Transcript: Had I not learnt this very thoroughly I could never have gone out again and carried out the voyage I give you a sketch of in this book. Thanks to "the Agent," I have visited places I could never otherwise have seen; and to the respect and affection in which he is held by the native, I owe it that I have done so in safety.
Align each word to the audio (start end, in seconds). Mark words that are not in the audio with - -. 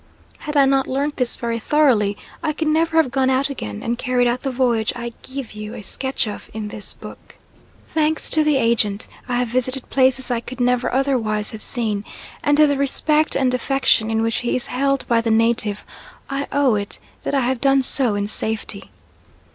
Had 0.39 0.57
I 0.57 0.65
not 0.65 0.87
learnt 0.87 1.17
this 1.17 1.35
very 1.35 1.59
thoroughly 1.59 2.17
I 2.41 2.53
could 2.53 2.67
never 2.69 2.97
have 2.97 3.11
gone 3.11 3.29
out 3.29 3.51
again 3.51 3.83
and 3.83 3.99
carried 3.99 4.25
out 4.25 4.41
the 4.41 4.49
voyage 4.49 4.91
I 4.95 5.13
give 5.21 5.51
you 5.53 5.75
a 5.75 5.83
sketch 5.83 6.27
of 6.27 6.49
in 6.55 6.69
this 6.69 6.91
book. 6.93 7.35
Thanks 7.89 8.27
to 8.31 8.43
"the 8.43 8.57
Agent," 8.57 9.07
I 9.29 9.37
have 9.37 9.49
visited 9.49 9.91
places 9.91 10.31
I 10.31 10.39
could 10.39 10.59
never 10.59 10.91
otherwise 10.91 11.51
have 11.51 11.61
seen; 11.61 12.03
and 12.43 12.57
to 12.57 12.65
the 12.65 12.77
respect 12.77 13.35
and 13.35 13.53
affection 13.53 14.09
in 14.09 14.23
which 14.23 14.37
he 14.37 14.55
is 14.55 14.65
held 14.73 15.07
by 15.07 15.21
the 15.21 15.29
native, 15.29 15.85
I 16.31 16.47
owe 16.51 16.73
it 16.73 16.97
that 17.21 17.35
I 17.35 17.41
have 17.41 17.61
done 17.61 17.83
so 17.83 18.15
in 18.15 18.25
safety. 18.25 18.89